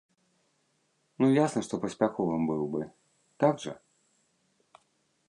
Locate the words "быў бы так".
2.53-3.55